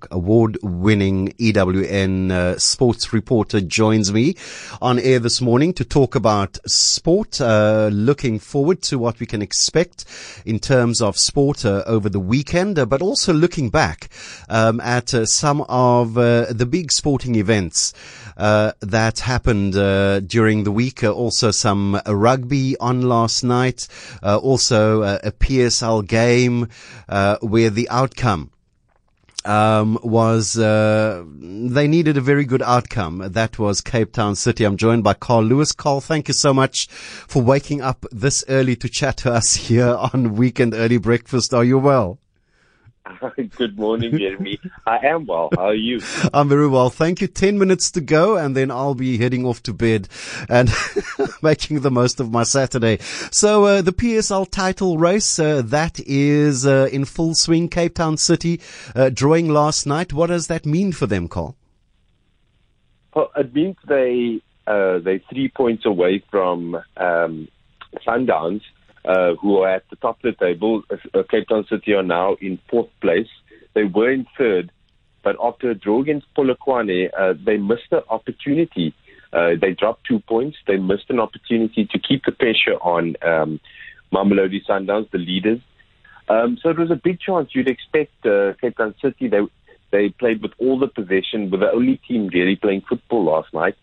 Hawk, 0.00 0.08
award-winning 0.10 1.28
EWN 1.38 2.30
uh, 2.30 2.58
sports 2.58 3.12
reporter, 3.12 3.60
joins 3.60 4.12
me 4.12 4.34
on 4.80 4.98
air 4.98 5.18
this 5.18 5.40
morning 5.40 5.74
to 5.74 5.84
talk 5.84 6.14
about 6.14 6.58
sport. 6.66 7.40
Uh, 7.40 7.90
looking 7.92 8.38
forward 8.38 8.80
to 8.82 8.98
what 8.98 9.20
we 9.20 9.26
can 9.26 9.42
expect 9.42 10.04
in 10.46 10.58
terms 10.58 11.02
of 11.02 11.18
sport 11.18 11.64
uh, 11.64 11.82
over 11.86 12.08
the 12.08 12.20
weekend, 12.20 12.78
uh, 12.78 12.86
but 12.86 13.02
also 13.02 13.32
looking 13.32 13.68
back 13.68 14.08
um, 14.48 14.80
at 14.80 15.12
uh, 15.12 15.26
some 15.26 15.62
of 15.68 16.16
uh, 16.16 16.46
the 16.50 16.66
big 16.66 16.92
sporting 16.92 17.34
events 17.34 17.92
that 18.36 19.20
happened 19.20 19.74
during 20.28 20.64
the 20.64 20.72
week. 20.72 21.04
also, 21.04 21.50
some 21.50 22.00
rugby 22.06 22.74
on 22.78 23.02
last 23.02 23.44
night. 23.44 23.86
also, 24.22 25.02
a 25.02 25.30
PSL 25.32 26.06
game 26.06 26.68
where 27.42 27.68
the 27.68 27.88
outcome 27.90 28.50
um, 29.44 29.98
was 30.02 30.58
uh, 30.58 31.24
they 31.26 31.88
needed 31.88 32.16
a 32.16 32.20
very 32.20 32.44
good 32.44 32.62
outcome. 32.62 33.18
That 33.18 33.58
was 33.58 33.80
Cape 33.80 34.12
Town 34.12 34.36
City. 34.36 34.64
I'm 34.64 34.76
joined 34.76 35.04
by 35.04 35.14
Carl 35.14 35.44
Lewis. 35.44 35.72
Carl, 35.72 36.00
thank 36.00 36.28
you 36.28 36.34
so 36.34 36.52
much 36.52 36.88
for 36.88 37.42
waking 37.42 37.80
up 37.80 38.04
this 38.10 38.44
early 38.48 38.76
to 38.76 38.88
chat 38.88 39.18
to 39.18 39.32
us 39.32 39.54
here 39.66 39.94
on 39.94 40.34
Weekend 40.34 40.74
Early 40.74 40.98
Breakfast. 40.98 41.54
Are 41.54 41.64
you 41.64 41.78
well? 41.78 42.18
Good 43.56 43.78
morning, 43.78 44.16
Jeremy. 44.16 44.58
I 44.86 44.98
am 45.06 45.26
well. 45.26 45.50
How 45.54 45.66
are 45.66 45.74
you? 45.74 46.00
I'm 46.34 46.48
very 46.48 46.68
well. 46.68 46.90
Thank 46.90 47.20
you. 47.20 47.26
10 47.26 47.58
minutes 47.58 47.90
to 47.92 48.00
go 48.00 48.36
and 48.36 48.56
then 48.56 48.70
I'll 48.70 48.94
be 48.94 49.18
heading 49.18 49.44
off 49.46 49.62
to 49.64 49.72
bed 49.72 50.08
and 50.48 50.70
making 51.42 51.80
the 51.80 51.90
most 51.90 52.20
of 52.20 52.30
my 52.30 52.44
Saturday. 52.44 52.98
So, 53.30 53.64
uh, 53.64 53.82
the 53.82 53.92
PSL 53.92 54.50
title 54.50 54.98
race, 54.98 55.38
uh, 55.38 55.62
that 55.66 56.00
is, 56.00 56.66
uh, 56.66 56.88
in 56.92 57.04
full 57.04 57.34
swing. 57.34 57.68
Cape 57.68 57.94
Town 57.94 58.16
City, 58.16 58.60
uh, 58.94 59.10
drawing 59.10 59.48
last 59.48 59.86
night. 59.86 60.12
What 60.12 60.28
does 60.28 60.46
that 60.46 60.66
mean 60.66 60.92
for 60.92 61.06
them, 61.06 61.28
Carl? 61.28 61.56
Well, 63.14 63.30
it 63.36 63.54
means 63.54 63.76
they, 63.86 64.40
uh, 64.66 64.98
they 64.98 65.18
three 65.30 65.48
points 65.48 65.84
away 65.84 66.22
from, 66.30 66.76
um, 66.96 67.48
Sundowns 68.06 68.62
uh, 69.04 69.34
who 69.34 69.58
are 69.58 69.70
at 69.70 69.88
the 69.90 69.96
top 69.96 70.22
of 70.24 70.34
the 70.34 70.44
table. 70.44 70.82
Uh, 70.90 71.22
Cape 71.30 71.48
Town 71.48 71.66
City 71.68 71.92
are 71.94 72.02
now 72.02 72.36
in 72.40 72.58
fourth 72.70 72.90
place. 73.00 73.28
They 73.74 73.84
were 73.84 74.10
in 74.10 74.26
third, 74.36 74.70
but 75.22 75.36
after 75.42 75.70
a 75.70 75.74
draw 75.74 76.00
against 76.00 76.26
Polokwane, 76.34 77.10
uh, 77.18 77.34
they 77.44 77.56
missed 77.56 77.90
the 77.90 78.04
opportunity. 78.08 78.94
Uh, 79.32 79.50
they 79.60 79.72
dropped 79.72 80.06
two 80.06 80.18
points. 80.20 80.58
They 80.66 80.76
missed 80.76 81.08
an 81.08 81.20
opportunity 81.20 81.86
to 81.86 81.98
keep 81.98 82.24
the 82.24 82.32
pressure 82.32 82.76
on 82.82 83.14
um, 83.22 83.60
Mamelodi 84.12 84.64
Sundowns, 84.68 85.10
the 85.10 85.18
leaders. 85.18 85.60
Um, 86.28 86.58
so 86.62 86.68
it 86.70 86.78
was 86.78 86.90
a 86.90 86.96
big 86.96 87.20
chance. 87.20 87.50
You'd 87.54 87.68
expect 87.68 88.26
uh, 88.26 88.54
Cape 88.60 88.76
Town 88.76 88.94
City. 89.00 89.28
They 89.28 89.40
they 89.90 90.10
played 90.10 90.40
with 90.40 90.52
all 90.58 90.78
the 90.78 90.86
possession, 90.86 91.50
were 91.50 91.58
the 91.58 91.72
only 91.72 92.00
team 92.08 92.28
really 92.32 92.54
playing 92.54 92.82
football 92.88 93.24
last 93.24 93.52
night. 93.52 93.74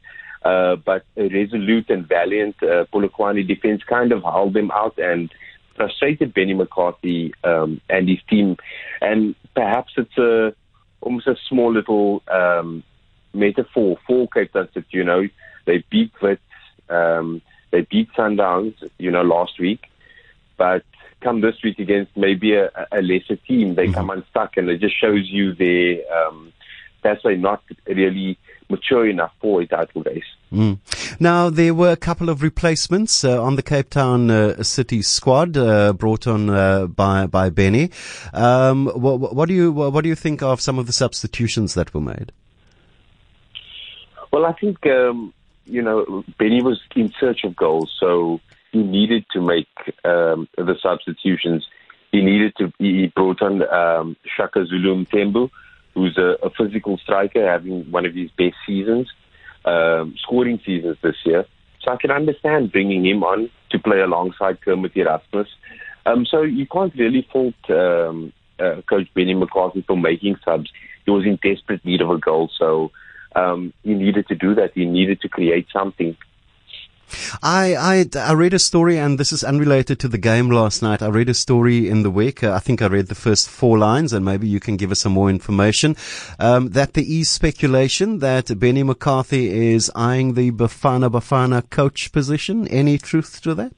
Uh, 0.43 0.75
but 0.75 1.03
a 1.17 1.27
resolute 1.29 1.89
and 1.89 2.07
valiant 2.07 2.55
uh, 2.63 2.85
Polokwane 2.93 3.47
defense 3.47 3.83
kind 3.83 4.11
of 4.11 4.23
held 4.23 4.53
them 4.53 4.71
out 4.71 4.97
and 4.97 5.31
frustrated 5.75 6.33
Benny 6.33 6.53
McCarthy 6.53 7.33
um, 7.43 7.81
and 7.89 8.07
his 8.07 8.19
team. 8.29 8.57
And 9.01 9.35
perhaps 9.55 9.93
it's 9.97 10.17
a 10.17 10.53
almost 11.01 11.27
a 11.27 11.35
small 11.47 11.71
little 11.71 12.23
um, 12.27 12.83
metaphor 13.33 13.97
for 14.05 14.27
Cape 14.27 14.53
Town 14.53 14.69
City. 14.73 14.87
You 14.91 15.03
know, 15.03 15.27
they 15.65 15.83
beat 15.89 16.11
Wits, 16.21 16.41
um, 16.89 17.41
they 17.71 17.81
beat 17.81 18.11
Sundowns, 18.13 18.75
you 18.97 19.11
know, 19.11 19.23
last 19.23 19.59
week, 19.59 19.87
but 20.57 20.83
come 21.21 21.41
this 21.41 21.55
week 21.63 21.79
against 21.79 22.15
maybe 22.15 22.53
a, 22.53 22.69
a 22.91 23.01
lesser 23.01 23.35
team, 23.35 23.75
they 23.75 23.85
mm-hmm. 23.85 23.93
come 23.93 24.09
unstuck, 24.09 24.57
and 24.57 24.69
it 24.69 24.79
just 24.79 24.99
shows 24.99 25.27
you 25.29 25.53
their 25.53 25.99
um, 26.13 26.53
that's 27.07 27.23
why 27.23 27.35
not 27.35 27.63
really 27.87 28.37
mature 28.69 29.07
enough 29.07 29.31
for 29.39 29.61
a 29.61 29.67
title 29.67 30.03
race. 30.03 30.25
Mm. 30.51 30.79
Now, 31.19 31.49
there 31.49 31.73
were 31.73 31.91
a 31.91 31.97
couple 31.97 32.29
of 32.29 32.41
replacements 32.41 33.23
uh, 33.23 33.41
on 33.41 33.55
the 33.55 33.63
Cape 33.63 33.89
Town 33.89 34.29
uh, 34.29 34.61
City 34.63 35.01
squad 35.01 35.57
uh, 35.57 35.93
brought 35.93 36.27
on 36.27 36.49
uh, 36.49 36.87
by 36.87 37.27
by 37.27 37.49
Benny. 37.49 37.91
Um, 38.33 38.87
what, 38.87 39.33
what, 39.33 39.47
do 39.47 39.53
you 39.53 39.71
what 39.71 40.01
do 40.03 40.09
you 40.09 40.15
think 40.15 40.41
of 40.41 40.61
some 40.61 40.79
of 40.79 40.85
the 40.85 40.93
substitutions 40.93 41.73
that 41.73 41.93
were 41.93 42.01
made? 42.01 42.31
Well, 44.31 44.45
I 44.45 44.53
think 44.53 44.85
um, 44.87 45.33
you 45.65 45.81
know 45.81 46.23
Benny 46.37 46.61
was 46.61 46.81
in 46.95 47.13
search 47.19 47.43
of 47.43 47.55
goals, 47.55 47.93
so 47.99 48.39
he 48.71 48.83
needed 48.83 49.25
to 49.31 49.41
make 49.41 49.67
um, 50.03 50.47
the 50.57 50.75
substitutions. 50.81 51.67
He 52.11 52.21
needed 52.21 52.53
to. 52.57 52.71
He 52.79 53.07
brought 53.07 53.41
on 53.41 53.67
um, 53.69 54.15
Shaka 54.35 54.65
Zulu 54.65 55.05
Mthembu 55.05 55.49
who's 55.97 56.15
a, 56.15 56.37
a 56.45 56.51
physical 56.51 56.97
striker, 56.99 57.43
having 57.45 57.89
one 57.89 58.05
of 58.05 58.13
his 58.13 58.29
best 58.37 58.55
seasons, 58.67 59.07
um, 59.65 60.13
scoring 60.19 60.59
seasons 60.63 60.95
this 61.01 61.15
year. 61.25 61.43
So 61.81 61.91
I 61.91 61.97
can 61.97 62.11
understand 62.11 62.71
bringing 62.71 63.03
him 63.03 63.23
on 63.23 63.49
to 63.71 63.79
play 63.79 63.99
alongside 64.01 64.61
Kermit 64.61 64.95
Erasmus. 64.95 65.47
Um, 66.05 66.27
so 66.29 66.43
you 66.43 66.67
can't 66.67 66.93
really 66.95 67.27
fault 67.33 67.55
um, 67.69 68.31
uh, 68.59 68.81
Coach 68.87 69.07
Benny 69.15 69.33
McCarthy 69.33 69.83
for 69.87 69.97
making 69.97 70.35
subs. 70.45 70.69
He 71.05 71.11
was 71.11 71.25
in 71.25 71.39
desperate 71.41 71.83
need 71.83 72.01
of 72.01 72.11
a 72.11 72.19
goal, 72.19 72.51
so 72.55 72.91
um, 73.35 73.73
he 73.83 73.95
needed 73.95 74.27
to 74.27 74.35
do 74.35 74.53
that. 74.53 74.73
He 74.75 74.85
needed 74.85 75.21
to 75.21 75.29
create 75.29 75.67
something. 75.73 76.15
I, 77.41 77.75
I, 77.75 78.19
I 78.19 78.33
read 78.33 78.53
a 78.53 78.59
story, 78.59 78.97
and 78.97 79.19
this 79.19 79.31
is 79.31 79.43
unrelated 79.43 79.99
to 79.99 80.07
the 80.07 80.17
game 80.17 80.49
last 80.49 80.81
night. 80.81 81.01
I 81.01 81.07
read 81.07 81.29
a 81.29 81.33
story 81.33 81.89
in 81.89 82.03
the 82.03 82.11
week. 82.11 82.43
Uh, 82.43 82.53
I 82.53 82.59
think 82.59 82.81
I 82.81 82.87
read 82.87 83.07
the 83.07 83.15
first 83.15 83.49
four 83.49 83.77
lines, 83.77 84.13
and 84.13 84.25
maybe 84.25 84.47
you 84.47 84.59
can 84.59 84.77
give 84.77 84.91
us 84.91 84.99
some 84.99 85.13
more 85.13 85.29
information. 85.29 85.95
Um, 86.39 86.69
that 86.69 86.93
there 86.93 87.05
is 87.07 87.29
speculation 87.29 88.19
that 88.19 88.59
Benny 88.59 88.83
McCarthy 88.83 89.73
is 89.73 89.91
eyeing 89.95 90.33
the 90.33 90.51
Bafana 90.51 91.09
Bafana 91.09 91.69
coach 91.69 92.11
position. 92.11 92.67
Any 92.67 92.97
truth 92.97 93.41
to 93.43 93.55
that? 93.55 93.73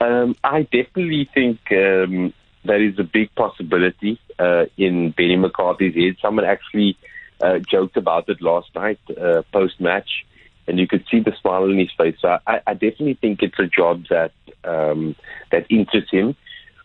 Um, 0.00 0.36
I 0.42 0.62
definitely 0.62 1.28
think 1.32 1.60
um, 1.70 2.32
that 2.64 2.80
is 2.80 2.98
a 2.98 3.04
big 3.04 3.34
possibility 3.34 4.20
uh, 4.38 4.64
in 4.76 5.10
Benny 5.10 5.36
McCarthy's 5.36 5.94
head. 5.94 6.16
Someone 6.20 6.44
actually 6.44 6.96
uh, 7.40 7.58
joked 7.58 7.96
about 7.96 8.28
it 8.28 8.40
last 8.40 8.74
night 8.74 8.98
uh, 9.10 9.42
post 9.52 9.80
match 9.80 10.24
and 10.66 10.78
you 10.78 10.86
could 10.86 11.04
see 11.10 11.20
the 11.20 11.32
smile 11.40 11.64
on 11.64 11.78
his 11.78 11.90
face. 11.96 12.16
So 12.20 12.38
I, 12.46 12.60
I 12.66 12.74
definitely 12.74 13.18
think 13.20 13.42
it's 13.42 13.58
a 13.58 13.66
job 13.66 14.04
that 14.10 14.32
um, 14.64 15.16
that 15.50 15.66
interests 15.70 16.10
him. 16.10 16.36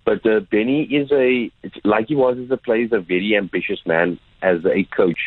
But 0.05 0.25
uh, 0.25 0.39
Benny 0.39 0.83
is 0.83 1.11
a 1.11 1.51
like 1.83 2.07
he 2.07 2.15
was 2.15 2.37
as 2.37 2.51
a 2.51 2.57
player, 2.57 2.83
is 2.83 2.93
a 2.93 2.99
very 2.99 3.35
ambitious 3.35 3.79
man 3.85 4.19
as 4.41 4.65
a 4.65 4.83
coach, 4.85 5.19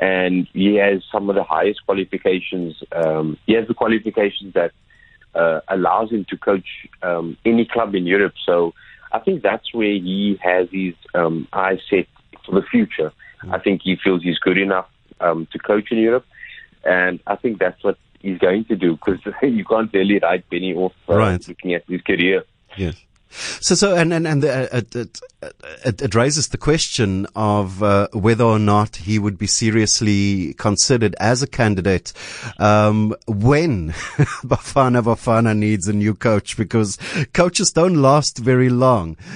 and 0.00 0.46
he 0.52 0.74
has 0.76 1.02
some 1.10 1.30
of 1.30 1.36
the 1.36 1.44
highest 1.44 1.84
qualifications. 1.86 2.76
Um, 2.92 3.38
he 3.46 3.54
has 3.54 3.66
the 3.66 3.74
qualifications 3.74 4.54
that 4.54 4.72
uh, 5.34 5.60
allows 5.68 6.10
him 6.10 6.26
to 6.28 6.36
coach 6.36 6.66
um, 7.02 7.36
any 7.44 7.64
club 7.64 7.94
in 7.94 8.06
Europe. 8.06 8.34
So 8.44 8.74
I 9.12 9.18
think 9.18 9.42
that's 9.42 9.72
where 9.72 9.92
he 9.92 10.38
has 10.42 10.68
his 10.70 10.94
um, 11.14 11.48
eyes 11.52 11.80
set 11.88 12.06
for 12.44 12.54
the 12.54 12.66
future. 12.66 13.12
I 13.50 13.58
think 13.58 13.82
he 13.82 13.96
feels 13.96 14.22
he's 14.22 14.38
good 14.38 14.58
enough 14.58 14.88
um, 15.20 15.46
to 15.52 15.58
coach 15.58 15.90
in 15.90 15.98
Europe. 15.98 16.26
And 16.84 17.20
I 17.26 17.36
think 17.36 17.58
that's 17.58 17.82
what 17.82 17.98
he's 18.20 18.38
going 18.38 18.64
to 18.66 18.76
do 18.76 18.96
because 18.96 19.20
you 19.42 19.64
can't 19.64 19.92
really 19.92 20.18
write 20.18 20.48
Benny 20.50 20.74
off 20.74 20.94
uh, 21.08 21.16
right. 21.16 21.48
looking 21.48 21.74
at 21.74 21.84
his 21.88 22.02
career. 22.02 22.44
Yes. 22.76 22.96
So, 23.30 23.74
so, 23.74 23.94
and 23.94 24.12
and 24.12 24.26
and 24.26 24.42
uh, 24.44 24.68
it, 24.72 24.96
it, 24.96 25.20
it, 25.84 26.02
it, 26.02 26.14
raises 26.14 26.48
the 26.48 26.56
question 26.56 27.26
of 27.36 27.82
uh, 27.82 28.08
whether 28.14 28.44
or 28.44 28.58
not 28.58 28.96
he 28.96 29.18
would 29.18 29.36
be 29.36 29.46
seriously 29.46 30.54
considered 30.54 31.14
as 31.20 31.42
a 31.42 31.46
candidate 31.46 32.14
um, 32.58 33.14
when 33.26 33.90
Bafana 34.44 35.02
Bafana 35.02 35.54
needs 35.56 35.86
a 35.88 35.92
new 35.92 36.14
coach, 36.14 36.56
because 36.56 36.96
coaches 37.34 37.70
don't 37.70 37.96
last 37.96 38.38
very 38.38 38.70
long. 38.70 39.18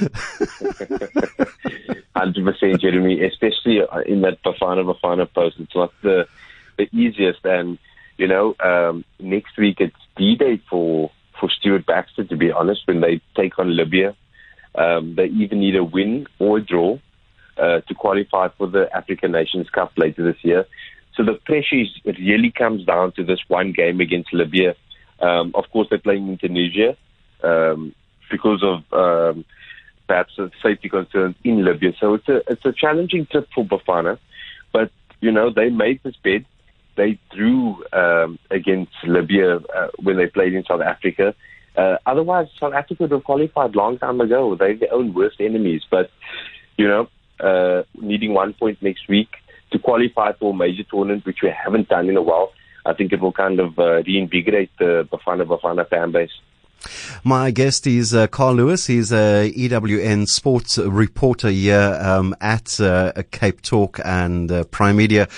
Hundred 2.16 2.44
percent, 2.46 2.80
Jeremy. 2.80 3.22
Especially 3.22 3.82
in 4.06 4.22
that 4.22 4.42
Bafana 4.42 4.90
Bafana 4.90 5.30
post, 5.34 5.56
it's 5.58 5.74
not 5.74 5.92
the 6.02 6.26
the 6.82 6.96
easiest. 6.96 7.44
And 7.44 7.78
you 8.18 8.28
know, 8.28 8.54
um, 8.60 9.04
next 9.18 9.56
week 9.56 9.78
it's 9.80 9.96
D-Day 10.16 10.60
for 10.68 11.10
for 11.38 11.50
Stuart 11.50 11.86
Baxter. 11.86 12.24
To 12.24 12.36
be 12.36 12.52
honest, 12.52 12.82
when 12.86 13.00
they 13.00 13.20
take 13.36 13.58
on 13.58 13.76
Libya, 13.76 14.14
um, 14.74 15.14
they 15.16 15.26
even 15.26 15.60
need 15.60 15.76
a 15.76 15.84
win 15.84 16.26
or 16.38 16.58
a 16.58 16.60
draw 16.60 16.98
uh, 17.56 17.80
to 17.80 17.94
qualify 17.94 18.48
for 18.56 18.66
the 18.66 18.94
African 18.94 19.32
Nations 19.32 19.68
Cup 19.70 19.92
later 19.96 20.24
this 20.24 20.42
year. 20.42 20.66
So 21.14 21.22
the 21.22 21.34
pressure 21.34 21.80
is, 21.80 21.88
really 22.04 22.50
comes 22.50 22.86
down 22.86 23.12
to 23.12 23.24
this 23.24 23.40
one 23.48 23.72
game 23.72 24.00
against 24.00 24.32
Libya. 24.32 24.74
Um, 25.20 25.52
of 25.54 25.64
course, 25.70 25.88
they're 25.90 25.98
playing 25.98 26.28
in 26.28 26.38
Tunisia 26.38 26.96
um, 27.42 27.94
because 28.30 28.62
of 28.62 28.78
um, 28.92 29.44
perhaps 30.06 30.38
safety 30.62 30.88
concerns 30.88 31.36
in 31.44 31.64
Libya. 31.64 31.92
So 32.00 32.14
it's 32.14 32.28
a 32.28 32.42
it's 32.50 32.64
a 32.64 32.72
challenging 32.72 33.26
trip 33.26 33.48
for 33.54 33.64
Bafana, 33.64 34.18
but 34.72 34.90
you 35.20 35.30
know 35.30 35.50
they 35.50 35.68
made 35.68 36.00
this 36.02 36.16
bid 36.22 36.46
they 36.96 37.18
drew 37.34 37.82
um, 37.92 38.38
against 38.50 38.92
Libya 39.04 39.56
uh, 39.56 39.88
when 40.02 40.16
they 40.16 40.26
played 40.26 40.54
in 40.54 40.64
South 40.64 40.80
Africa. 40.80 41.34
Uh, 41.76 41.96
otherwise, 42.04 42.48
South 42.60 42.74
Africa 42.74 43.04
would 43.04 43.12
have 43.12 43.24
qualified 43.24 43.74
long 43.74 43.98
time 43.98 44.20
ago. 44.20 44.54
They're 44.54 44.76
their 44.76 44.92
own 44.92 45.14
worst 45.14 45.40
enemies. 45.40 45.82
But, 45.90 46.10
you 46.76 46.86
know, 46.86 47.08
uh, 47.40 47.84
needing 48.00 48.34
one 48.34 48.52
point 48.52 48.82
next 48.82 49.08
week 49.08 49.28
to 49.72 49.78
qualify 49.78 50.32
for 50.32 50.52
a 50.52 50.56
major 50.56 50.84
tournament, 50.84 51.24
which 51.24 51.38
we 51.42 51.50
haven't 51.50 51.88
done 51.88 52.08
in 52.08 52.16
a 52.16 52.22
while. 52.22 52.52
I 52.84 52.92
think 52.92 53.12
it 53.12 53.20
will 53.20 53.32
kind 53.32 53.60
of 53.60 53.78
uh, 53.78 54.02
reinvigorate 54.02 54.70
the 54.78 55.08
Bafana 55.10 55.46
Bafana 55.46 55.88
fan 55.88 56.12
base. 56.12 56.32
My 57.24 57.50
guest 57.50 57.86
is 57.86 58.14
uh, 58.14 58.26
Carl 58.26 58.54
Lewis. 58.54 58.86
He's 58.86 59.12
a 59.12 59.52
EWN 59.52 60.26
sports 60.26 60.78
reporter 60.78 61.50
here 61.50 61.98
um, 62.00 62.34
at 62.40 62.80
uh, 62.80 63.12
Cape 63.30 63.62
Talk 63.62 64.00
and 64.04 64.50
uh, 64.50 64.64
Prime 64.64 64.96
Media. 64.96 65.28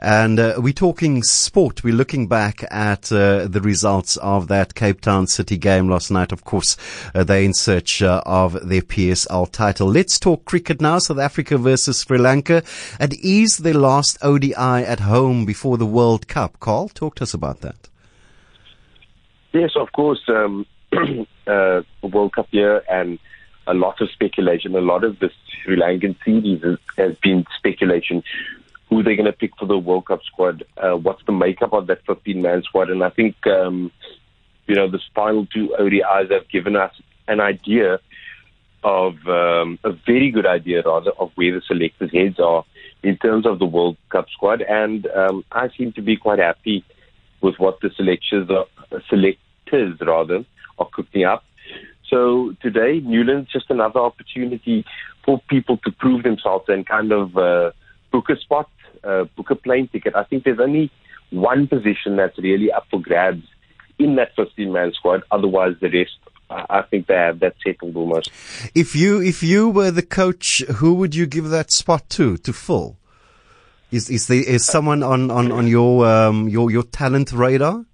And 0.00 0.38
uh, 0.38 0.54
we're 0.58 0.72
talking 0.72 1.22
sport. 1.22 1.84
We're 1.84 1.94
looking 1.94 2.28
back 2.28 2.64
at 2.70 3.12
uh, 3.12 3.46
the 3.46 3.60
results 3.60 4.16
of 4.18 4.48
that 4.48 4.74
Cape 4.74 5.00
Town 5.00 5.26
City 5.26 5.56
game 5.58 5.88
last 5.88 6.10
night. 6.10 6.32
Of 6.32 6.44
course, 6.44 6.76
uh, 7.14 7.24
they're 7.24 7.42
in 7.42 7.54
search 7.54 8.02
of 8.02 8.52
their 8.66 8.82
PSL 8.82 9.50
title. 9.50 9.88
Let's 9.88 10.18
talk 10.18 10.44
cricket 10.44 10.80
now. 10.80 10.98
South 10.98 11.18
Africa 11.18 11.58
versus 11.58 12.00
Sri 12.00 12.18
Lanka. 12.18 12.62
At 12.98 13.12
ease, 13.14 13.58
their 13.58 13.74
last 13.74 14.18
ODI 14.22 14.54
at 14.54 15.00
home 15.00 15.44
before 15.44 15.76
the 15.76 15.86
World 15.86 16.28
Cup. 16.28 16.60
Carl, 16.60 16.88
talk 16.88 17.16
to 17.16 17.24
us 17.24 17.34
about 17.34 17.60
that. 17.60 17.88
Yes, 19.52 19.70
of 19.76 19.92
course. 19.92 20.20
Um, 20.28 20.66
uh, 21.46 21.82
World 22.02 22.32
Cup 22.32 22.48
year 22.50 22.82
and 22.90 23.18
a 23.66 23.74
lot 23.74 24.00
of 24.00 24.10
speculation. 24.10 24.74
A 24.74 24.80
lot 24.80 25.04
of 25.04 25.18
the 25.18 25.30
Sri 25.62 25.76
Lankan 25.76 26.16
series 26.24 26.62
has, 26.62 26.78
has 26.96 27.16
been 27.22 27.44
speculation. 27.56 28.22
Who 28.88 29.02
they're 29.02 29.16
going 29.16 29.26
to 29.26 29.32
pick 29.32 29.56
for 29.58 29.66
the 29.66 29.78
World 29.78 30.06
Cup 30.06 30.22
squad? 30.24 30.64
Uh, 30.76 30.96
what's 30.96 31.24
the 31.24 31.32
makeup 31.32 31.72
of 31.72 31.86
that 31.86 32.04
15-man 32.06 32.62
squad? 32.64 32.90
And 32.90 33.02
I 33.02 33.10
think 33.10 33.34
um, 33.46 33.90
you 34.66 34.74
know 34.74 34.90
the 34.90 35.00
final 35.14 35.46
two 35.46 35.74
ODIs 35.78 36.30
have 36.30 36.48
given 36.48 36.76
us 36.76 36.92
an 37.26 37.40
idea 37.40 37.98
of 38.82 39.14
um, 39.26 39.78
a 39.82 39.92
very 39.92 40.30
good 40.30 40.46
idea, 40.46 40.82
rather, 40.82 41.10
of 41.12 41.32
where 41.36 41.54
the 41.54 41.62
selectors' 41.66 42.12
heads 42.12 42.38
are 42.38 42.64
in 43.02 43.16
terms 43.16 43.46
of 43.46 43.58
the 43.58 43.64
World 43.64 43.96
Cup 44.10 44.26
squad. 44.30 44.60
And 44.60 45.06
um, 45.06 45.44
I 45.50 45.70
seem 45.76 45.92
to 45.92 46.02
be 46.02 46.16
quite 46.16 46.38
happy 46.38 46.84
with 47.40 47.58
what 47.58 47.80
the 47.80 47.90
selectors 47.96 48.48
are, 48.50 48.66
selectors 49.08 49.98
rather 50.00 50.44
are 50.78 50.88
cooking 50.92 51.24
up. 51.24 51.44
So 52.08 52.54
today, 52.60 53.00
Newlands 53.00 53.50
just 53.52 53.70
another 53.70 54.00
opportunity 54.00 54.84
for 55.24 55.40
people 55.48 55.78
to 55.78 55.90
prove 55.90 56.22
themselves 56.22 56.66
and 56.68 56.86
kind 56.86 57.12
of 57.12 57.36
uh, 57.36 57.72
book 58.12 58.28
a 58.28 58.36
spot, 58.36 58.68
uh, 59.02 59.24
book 59.36 59.50
a 59.50 59.54
plane 59.54 59.88
ticket. 59.88 60.14
I 60.14 60.24
think 60.24 60.44
there's 60.44 60.60
only 60.60 60.90
one 61.30 61.66
position 61.66 62.16
that's 62.16 62.38
really 62.38 62.70
up 62.70 62.86
for 62.90 63.00
grabs 63.00 63.42
in 63.98 64.16
that 64.16 64.36
15-man 64.36 64.92
squad. 64.92 65.22
Otherwise, 65.30 65.74
the 65.80 65.88
rest, 65.90 66.18
I 66.50 66.82
think 66.82 67.06
they 67.06 67.14
have 67.14 67.40
that 67.40 67.54
settled 67.64 67.96
almost. 67.96 68.30
If 68.74 68.94
you 68.94 69.20
if 69.20 69.42
you 69.42 69.70
were 69.70 69.90
the 69.90 70.02
coach, 70.02 70.62
who 70.76 70.94
would 70.94 71.14
you 71.14 71.26
give 71.26 71.48
that 71.48 71.72
spot 71.72 72.08
to 72.10 72.36
to 72.38 72.52
fill? 72.52 72.96
Is 73.90 74.10
is 74.10 74.26
there 74.26 74.42
is 74.42 74.66
someone 74.66 75.02
on 75.02 75.30
on 75.30 75.50
on 75.50 75.66
your 75.66 76.06
um, 76.06 76.48
your 76.48 76.70
your 76.70 76.82
talent 76.82 77.32
radar? 77.32 77.84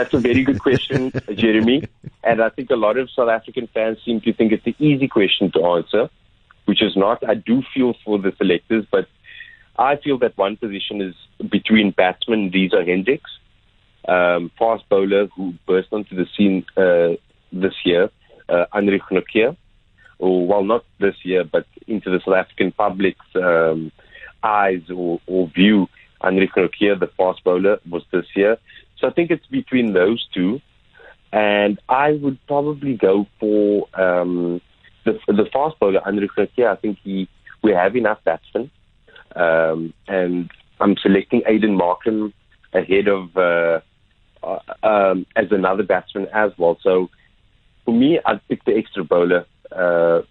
That's 0.00 0.14
a 0.14 0.18
very 0.18 0.44
good 0.44 0.60
question, 0.60 1.12
Jeremy. 1.34 1.82
And 2.24 2.40
I 2.40 2.48
think 2.48 2.70
a 2.70 2.74
lot 2.74 2.96
of 2.96 3.10
South 3.10 3.28
African 3.28 3.66
fans 3.66 3.98
seem 4.02 4.22
to 4.22 4.32
think 4.32 4.50
it's 4.50 4.66
an 4.66 4.74
easy 4.78 5.06
question 5.08 5.52
to 5.52 5.62
answer, 5.62 6.08
which 6.64 6.82
is 6.82 6.96
not. 6.96 7.22
I 7.28 7.34
do 7.34 7.62
feel 7.74 7.92
for 8.02 8.18
the 8.18 8.32
selectors, 8.38 8.86
but 8.90 9.08
I 9.78 9.96
feel 9.96 10.16
that 10.20 10.38
one 10.38 10.56
position 10.56 11.02
is 11.02 11.14
between 11.50 11.90
batsman 11.90 12.50
Reeza 12.50 12.82
Hendricks, 12.82 13.30
um, 14.08 14.50
fast 14.58 14.88
bowler 14.88 15.26
who 15.36 15.52
burst 15.66 15.88
onto 15.92 16.16
the 16.16 16.26
scene 16.34 16.64
uh, 16.78 17.20
this 17.52 17.74
year, 17.84 18.08
uh, 18.48 18.64
Anrich 18.72 19.06
Nortje, 19.10 19.54
or 20.18 20.46
well, 20.46 20.64
not 20.64 20.86
this 20.98 21.16
year, 21.24 21.44
but 21.44 21.66
into 21.86 22.08
the 22.08 22.20
South 22.24 22.36
African 22.36 22.72
public's 22.72 23.26
um, 23.34 23.92
eyes 24.42 24.80
or, 24.88 25.20
or 25.26 25.48
view. 25.48 25.90
Anrich 26.22 26.52
Nortje, 26.56 26.98
the 26.98 27.10
fast 27.18 27.44
bowler, 27.44 27.80
was 27.86 28.02
this 28.12 28.26
year. 28.34 28.56
So 29.00 29.08
I 29.08 29.12
think 29.12 29.30
it's 29.30 29.46
between 29.46 29.92
those 29.92 30.26
two. 30.32 30.60
And 31.32 31.80
I 31.88 32.12
would 32.12 32.38
probably 32.46 32.96
go 32.96 33.26
for 33.38 33.86
um, 33.94 34.60
the, 35.04 35.18
the 35.28 35.48
fast 35.52 35.78
bowler, 35.78 36.00
Anrich 36.00 36.30
Nortje. 36.36 36.66
I 36.66 36.76
think 36.76 36.98
he, 37.02 37.28
we 37.62 37.72
have 37.72 37.94
enough 37.96 38.18
batsmen. 38.24 38.70
Um, 39.36 39.94
and 40.08 40.50
I'm 40.80 40.96
selecting 40.96 41.42
Aiden 41.42 41.78
Markram 41.80 42.32
ahead 42.72 43.06
of 43.06 43.36
uh, 43.36 43.80
uh, 44.42 44.58
um, 44.82 45.26
as 45.36 45.46
another 45.52 45.84
batsman 45.84 46.26
as 46.32 46.50
well. 46.58 46.78
So 46.82 47.10
for 47.84 47.94
me, 47.94 48.18
I'd 48.24 48.46
pick 48.48 48.64
the 48.64 48.76
extra 48.76 49.04
bowler. 49.04 49.46
Uh, 49.70 50.22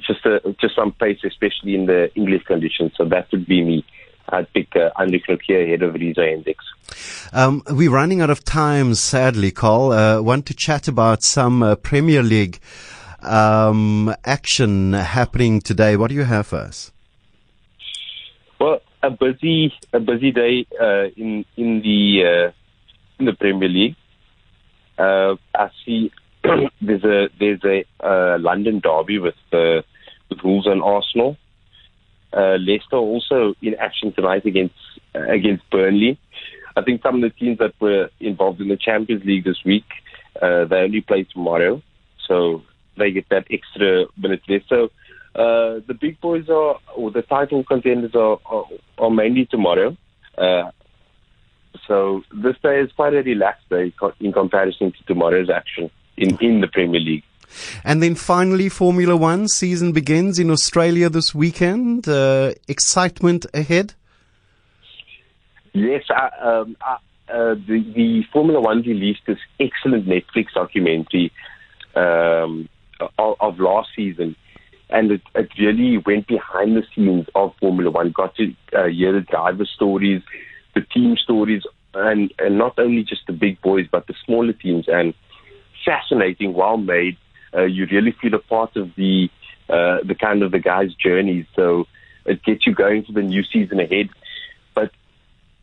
just 0.00 0.24
a, 0.26 0.40
just 0.60 0.74
some 0.74 0.92
pace, 0.92 1.18
especially 1.24 1.74
in 1.74 1.86
the 1.86 2.14
English 2.14 2.44
conditions. 2.44 2.92
So 2.96 3.04
that 3.06 3.30
would 3.30 3.46
be 3.46 3.62
me. 3.62 3.84
I'd 4.32 4.52
pick 4.52 4.74
uh, 4.74 4.90
Andy 4.98 5.22
here 5.46 5.62
ahead 5.62 5.82
of 5.82 5.94
Reeza 5.94 6.24
Hendricks. 6.24 6.64
Um, 7.32 7.62
we're 7.68 7.90
running 7.90 8.20
out 8.20 8.30
of 8.30 8.44
time, 8.44 8.94
sadly, 8.94 9.50
Carl. 9.50 9.92
Uh, 9.92 10.20
want 10.22 10.46
to 10.46 10.54
chat 10.54 10.88
about 10.88 11.22
some 11.22 11.62
uh, 11.62 11.76
Premier 11.76 12.22
League 12.22 12.58
um, 13.20 14.14
action 14.24 14.94
happening 14.94 15.60
today. 15.60 15.96
What 15.96 16.08
do 16.08 16.14
you 16.14 16.24
have 16.24 16.46
for 16.46 16.56
us? 16.56 16.92
Well, 18.58 18.80
a 19.02 19.10
busy, 19.10 19.72
a 19.92 20.00
busy 20.00 20.32
day 20.32 20.66
uh, 20.80 21.08
in 21.16 21.44
in 21.56 21.82
the 21.82 22.22
uh, 22.24 22.52
in 23.18 23.26
the 23.26 23.34
Premier 23.34 23.68
League. 23.68 23.96
Uh, 24.98 25.36
I 25.54 25.70
see 25.84 26.12
there's 26.80 27.04
a 27.04 27.28
there's 27.38 27.64
a 27.64 27.84
uh, 28.04 28.38
London 28.38 28.80
derby 28.80 29.18
with 29.18 29.34
with 29.52 30.38
Wolves 30.44 30.66
and 30.66 30.82
Arsenal. 30.82 31.36
Uh, 32.32 32.56
Leicester 32.56 32.96
also 32.96 33.54
in 33.60 33.74
action 33.74 34.12
tonight 34.12 34.46
against 34.46 34.74
uh, 35.14 35.26
against 35.28 35.68
Burnley. 35.70 36.18
I 36.76 36.82
think 36.82 37.02
some 37.02 37.16
of 37.16 37.22
the 37.22 37.30
teams 37.30 37.58
that 37.58 37.74
were 37.80 38.08
involved 38.20 38.60
in 38.60 38.68
the 38.68 38.76
Champions 38.76 39.24
League 39.24 39.44
this 39.44 39.62
week, 39.64 39.84
uh, 40.40 40.64
they 40.64 40.76
only 40.76 41.02
play 41.02 41.24
tomorrow, 41.24 41.82
so 42.26 42.62
they 42.96 43.10
get 43.10 43.28
that 43.28 43.46
extra 43.50 44.06
minute 44.16 44.42
left. 44.48 44.68
So 44.68 44.84
uh, 45.34 45.80
the 45.86 45.96
big 46.00 46.20
boys 46.20 46.48
are, 46.48 46.78
or 46.96 47.10
the 47.10 47.22
title 47.22 47.64
contenders 47.64 48.14
are, 48.14 48.38
are, 48.46 48.64
are 48.98 49.10
mainly 49.10 49.46
tomorrow. 49.46 49.96
Uh, 50.36 50.70
so 51.86 52.22
this 52.32 52.56
day 52.62 52.80
is 52.80 52.92
quite 52.92 53.14
a 53.14 53.22
relaxed 53.22 53.68
day 53.68 53.92
in 54.20 54.32
comparison 54.32 54.92
to 54.92 55.04
tomorrow's 55.04 55.50
action 55.50 55.90
in, 56.16 56.38
in 56.40 56.60
the 56.60 56.68
Premier 56.68 57.00
League. 57.00 57.24
And 57.84 58.02
then 58.02 58.14
finally, 58.14 58.68
Formula 58.68 59.16
One 59.16 59.48
season 59.48 59.92
begins 59.92 60.38
in 60.38 60.50
Australia 60.50 61.08
this 61.08 61.34
weekend. 61.34 62.08
Uh, 62.08 62.52
excitement 62.68 63.46
ahead? 63.54 63.94
Yes, 65.72 66.04
uh, 66.10 66.46
um, 66.46 66.76
uh, 66.86 66.96
uh, 67.32 67.54
the, 67.54 67.84
the, 67.94 68.22
Formula 68.32 68.60
One 68.60 68.82
released 68.82 69.22
this 69.26 69.38
excellent 69.58 70.06
Netflix 70.06 70.52
documentary 70.54 71.32
um, 71.94 72.68
of, 73.18 73.36
of, 73.40 73.58
last 73.58 73.88
season. 73.96 74.36
And 74.90 75.12
it, 75.12 75.22
it, 75.34 75.48
really 75.58 75.96
went 75.96 76.26
behind 76.26 76.76
the 76.76 76.84
scenes 76.94 77.26
of 77.34 77.54
Formula 77.58 77.90
One, 77.90 78.10
got 78.10 78.34
to 78.36 78.54
uh, 78.76 78.88
hear 78.88 79.12
the 79.12 79.22
driver 79.22 79.64
stories, 79.64 80.22
the 80.74 80.82
team 80.82 81.16
stories, 81.16 81.62
and, 81.94 82.32
and 82.38 82.58
not 82.58 82.78
only 82.78 83.02
just 83.02 83.26
the 83.26 83.32
big 83.32 83.60
boys, 83.62 83.86
but 83.90 84.06
the 84.06 84.14
smaller 84.26 84.52
teams. 84.52 84.84
And 84.88 85.14
fascinating, 85.84 86.52
well 86.52 86.76
made 86.76 87.16
uh, 87.54 87.64
you 87.64 87.86
really 87.90 88.12
feel 88.20 88.34
a 88.34 88.38
part 88.38 88.76
of 88.76 88.94
the 88.96 89.28
uh, 89.68 89.98
the 90.04 90.14
kind 90.14 90.42
of 90.42 90.52
the 90.52 90.58
guys' 90.58 90.94
journeys. 90.94 91.46
So 91.54 91.86
it 92.24 92.42
gets 92.42 92.66
you 92.66 92.74
going 92.74 93.04
for 93.04 93.12
the 93.12 93.22
new 93.22 93.42
season 93.42 93.80
ahead. 93.80 94.10
But 94.74 94.90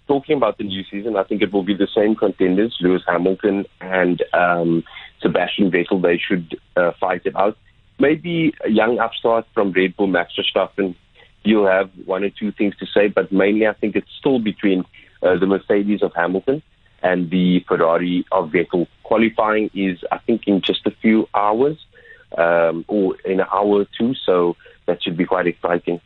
talking 0.07 0.37
about 0.37 0.57
the 0.57 0.63
new 0.63 0.83
season, 0.89 1.15
I 1.15 1.23
think 1.23 1.41
it 1.41 1.53
will 1.53 1.63
be 1.63 1.75
the 1.75 1.87
same 1.93 2.15
contenders: 2.15 2.77
Lewis 2.81 3.03
Hamilton 3.07 3.65
and 3.81 4.23
um, 4.33 4.83
Sebastian 5.21 5.71
Vettel. 5.71 6.01
They 6.01 6.17
should 6.17 6.59
uh, 6.75 6.91
fight 6.99 7.21
it 7.25 7.35
out. 7.35 7.57
Maybe 7.99 8.53
a 8.63 8.69
young 8.69 8.99
upstart 8.99 9.45
from 9.53 9.71
Red 9.71 9.95
Bull, 9.97 10.07
Max 10.07 10.33
Verstappen. 10.37 10.95
You'll 11.43 11.67
have 11.67 11.89
one 12.05 12.23
or 12.23 12.29
two 12.29 12.51
things 12.51 12.75
to 12.77 12.85
say, 12.85 13.07
but 13.07 13.31
mainly 13.31 13.67
I 13.67 13.73
think 13.73 13.95
it's 13.95 14.11
still 14.17 14.39
between 14.39 14.85
uh, 15.21 15.37
the 15.37 15.47
Mercedes 15.47 16.01
of 16.01 16.13
Hamilton 16.15 16.61
and 17.01 17.29
the 17.29 17.63
Ferrari 17.67 18.25
of 18.31 18.49
Vettel. 18.49 18.87
Qualifying 19.03 19.69
is, 19.73 19.99
I 20.11 20.19
think, 20.19 20.47
in 20.47 20.61
just 20.61 20.85
a 20.85 20.91
few 20.91 21.27
hours 21.33 21.77
um, 22.37 22.85
or 22.87 23.15
in 23.21 23.39
an 23.39 23.47
hour 23.51 23.81
or 23.81 23.87
two, 23.97 24.13
so 24.13 24.55
that 24.85 25.01
should 25.03 25.17
be 25.17 25.25
quite 25.25 25.47
exciting. 25.47 26.01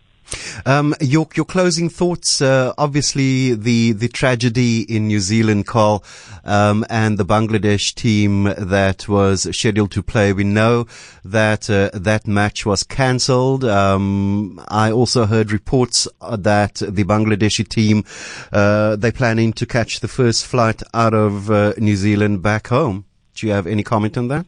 Um, 0.65 0.96
your 1.00 1.27
your 1.36 1.46
closing 1.46 1.89
thoughts. 1.89 2.42
Uh, 2.42 2.74
obviously, 2.77 3.56
the 3.56 3.94
the 3.94 4.08
tragedy 4.08 4.82
in 4.82 5.08
New 5.08 5.20
Zealand, 5.20 5.68
Carl, 5.68 6.03
um, 6.44 6.86
and 6.89 7.18
the 7.18 7.25
Bangladesh 7.25 7.94
team 7.94 8.46
that 8.58 9.08
was 9.08 9.56
scheduled 9.56 9.92
to 9.92 10.03
play. 10.03 10.34
We 10.34 10.44
know 10.44 10.86
that 11.24 11.70
uh, 11.70 11.89
that 11.94 12.27
match 12.27 12.65
was 12.65 12.84
cancelled. 12.84 13.63
Um, 13.63 14.62
I 14.68 14.92
also 14.92 15.25
heard 15.25 15.51
reports 15.51 16.08
that 16.22 16.75
the 16.75 17.03
Bangladeshi 17.03 17.68
team 17.68 18.03
uh, 18.51 18.96
they're 18.96 19.12
planning 19.12 19.53
to 19.53 19.65
catch 19.65 20.00
the 20.00 20.08
first 20.08 20.46
flight 20.46 20.82
out 20.94 21.13
of 21.13 21.51
uh, 21.51 21.74
New 21.77 21.96
Zealand 21.96 22.42
back 22.42 22.68
home. 22.68 23.06
Do 23.36 23.48
you 23.48 23.53
have 23.53 23.68
any 23.68 23.84
comment 23.84 24.18
on 24.18 24.27
that? 24.27 24.46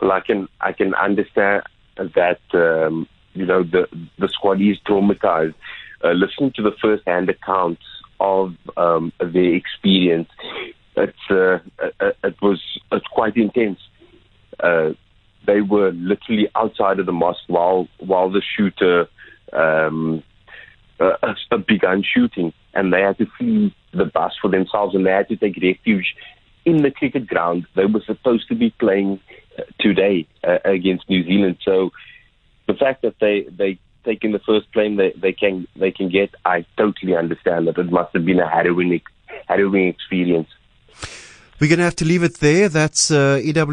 Well, 0.00 0.12
I 0.12 0.20
can 0.20 0.48
I 0.60 0.72
can 0.72 0.94
understand 0.94 1.62
that. 1.96 2.40
You 3.36 3.46
know 3.46 3.62
the 3.62 3.88
the 4.18 4.28
squad 4.28 4.60
is 4.60 4.78
traumatized. 4.86 5.54
Uh, 6.04 6.12
listening 6.12 6.52
to 6.52 6.62
the 6.62 6.72
first-hand 6.82 7.28
accounts 7.30 7.82
of 8.20 8.54
um, 8.76 9.12
their 9.18 9.54
experience, 9.54 10.28
it's 10.96 11.30
uh, 11.30 11.58
it 12.22 12.36
was 12.42 12.60
it's 12.92 13.06
quite 13.06 13.36
intense. 13.36 13.78
Uh, 14.60 14.90
they 15.46 15.60
were 15.60 15.92
literally 15.92 16.48
outside 16.54 16.98
of 16.98 17.06
the 17.06 17.12
mosque 17.12 17.44
while 17.46 17.88
while 17.98 18.30
the 18.30 18.42
shooter 18.56 19.08
um, 19.52 20.22
uh, 21.00 21.34
began 21.68 22.02
shooting, 22.02 22.52
and 22.74 22.92
they 22.92 23.02
had 23.02 23.18
to 23.18 23.26
flee 23.38 23.74
the 23.92 24.06
bus 24.06 24.32
for 24.40 24.50
themselves, 24.50 24.94
and 24.94 25.06
they 25.06 25.10
had 25.10 25.28
to 25.28 25.36
take 25.36 25.56
refuge 25.62 26.14
in 26.64 26.82
the 26.82 26.90
cricket 26.90 27.26
ground. 27.26 27.66
They 27.74 27.86
were 27.86 28.02
supposed 28.06 28.48
to 28.48 28.54
be 28.54 28.70
playing 28.70 29.20
uh, 29.58 29.62
today 29.80 30.26
uh, 30.44 30.58
against 30.64 31.08
New 31.08 31.24
Zealand, 31.24 31.58
so 31.62 31.90
the 32.66 32.74
fact 32.74 33.02
that 33.02 33.18
they 33.20 33.42
they 33.44 33.78
taken 34.04 34.32
the 34.32 34.38
first 34.38 34.70
plane 34.72 34.96
they, 34.96 35.12
they 35.12 35.32
can 35.32 35.66
they 35.76 35.90
can 35.90 36.08
get, 36.08 36.34
I 36.44 36.64
totally 36.76 37.16
understand 37.16 37.66
that 37.66 37.78
it 37.78 37.90
must 37.90 38.12
have 38.14 38.24
been 38.24 38.40
a 38.40 38.48
harrowing 38.48 39.00
harrowing 39.46 39.88
experience. 39.88 40.48
We're 41.58 41.68
going 41.68 41.78
to 41.78 41.84
have 41.84 41.96
to 41.96 42.04
leave 42.04 42.22
it 42.22 42.38
there. 42.40 42.68
That's 42.68 43.10
uh, 43.10 43.40
EW 43.42 43.72